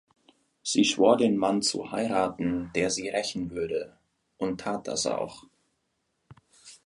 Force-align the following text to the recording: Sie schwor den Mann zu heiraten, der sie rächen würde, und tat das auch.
Sie 0.63 0.83
schwor 0.83 1.15
den 1.15 1.37
Mann 1.37 1.61
zu 1.61 1.91
heiraten, 1.91 2.71
der 2.73 2.89
sie 2.89 3.09
rächen 3.09 3.51
würde, 3.51 3.99
und 4.39 4.59
tat 4.61 4.87
das 4.87 5.05
auch. 5.05 5.43